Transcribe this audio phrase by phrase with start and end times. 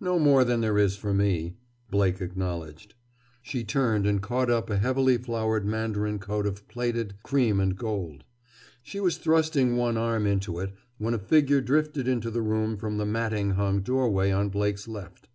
[0.00, 1.58] "No more than there is for me,"
[1.90, 2.94] Blake acknowledged.
[3.42, 8.24] She turned and caught up a heavily flowered mandarin coat of plaited cream and gold.
[8.82, 12.96] She was thrusting one arm into it when a figure drifted into the room from
[12.96, 15.28] the matting hung doorway on Blake's left.